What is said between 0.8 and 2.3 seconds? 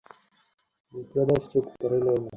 বিপ্রদাস চুপ করে রইল।